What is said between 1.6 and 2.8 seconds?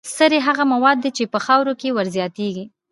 کې ور زیاتیږي.